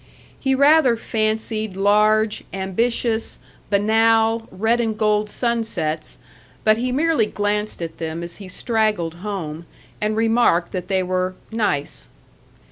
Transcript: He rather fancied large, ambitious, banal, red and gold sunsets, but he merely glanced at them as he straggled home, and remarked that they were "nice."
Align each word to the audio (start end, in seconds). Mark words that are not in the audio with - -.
He 0.39 0.55
rather 0.55 0.97
fancied 0.97 1.77
large, 1.77 2.43
ambitious, 2.51 3.37
banal, 3.69 4.47
red 4.49 4.81
and 4.81 4.97
gold 4.97 5.29
sunsets, 5.29 6.17
but 6.63 6.77
he 6.77 6.91
merely 6.91 7.27
glanced 7.27 7.83
at 7.83 7.99
them 7.99 8.23
as 8.23 8.37
he 8.37 8.47
straggled 8.47 9.13
home, 9.21 9.67
and 10.01 10.15
remarked 10.15 10.71
that 10.71 10.87
they 10.87 11.03
were 11.03 11.35
"nice." 11.51 12.09